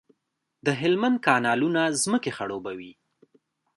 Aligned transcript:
د 0.65 0.67
هلمند 0.81 1.17
کانالونه 1.25 1.81
ځمکې 2.03 2.31
خړوبوي. 2.37 2.93